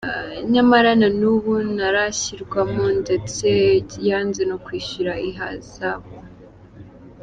[0.53, 3.47] Nyamara na n’ubu ntarashyirwamo, ndetse
[4.07, 6.11] yanze no kwishyura ihazabu.